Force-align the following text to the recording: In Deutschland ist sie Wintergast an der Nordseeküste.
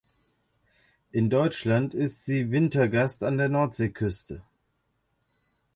In 1.11 1.29
Deutschland 1.29 1.93
ist 1.93 2.25
sie 2.25 2.49
Wintergast 2.49 3.21
an 3.21 3.37
der 3.37 3.49
Nordseeküste. 3.49 4.41